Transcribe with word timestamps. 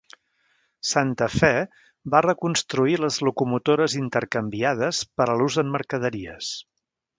Santa 0.91 1.27
Fe 1.33 1.51
va 2.15 2.21
reconstruir 2.27 2.97
les 3.03 3.21
locomotores 3.29 3.99
intercanviades 4.01 5.03
per 5.21 5.29
a 5.35 5.39
l'ús 5.43 5.63
en 5.67 5.73
mercaderies. 5.79 6.53